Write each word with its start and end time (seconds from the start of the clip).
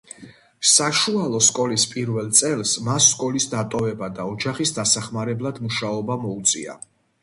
საშუალო 0.69 1.41
სკოლის 1.47 1.85
პირველ 1.91 2.33
წელს, 2.41 2.73
მას 2.89 3.11
სკოლის 3.13 3.49
დატოვება 3.55 4.13
და 4.19 4.29
ოჯახის 4.35 4.77
დასახმარებლად 4.83 5.65
მუშაობა 5.69 6.23
მოუწია. 6.29 6.81